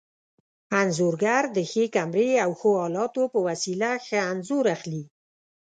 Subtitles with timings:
[0.79, 5.03] انځورګر د ښې کمرې او ښو الاتو په وسیله ښه انځور اخلي.